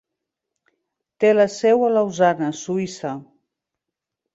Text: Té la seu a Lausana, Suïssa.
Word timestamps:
Té 1.25 1.31
la 1.37 1.47
seu 1.57 1.85
a 1.91 1.93
Lausana, 1.95 2.51
Suïssa. 2.65 3.17